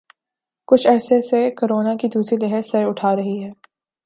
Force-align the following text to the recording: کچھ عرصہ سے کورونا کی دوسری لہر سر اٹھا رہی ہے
کچھ 0.67 0.87
عرصہ 0.87 1.19
سے 1.21 1.49
کورونا 1.51 1.93
کی 1.95 2.07
دوسری 2.07 2.37
لہر 2.37 2.61
سر 2.61 2.87
اٹھا 2.87 3.15
رہی 3.15 3.43
ہے 3.43 3.51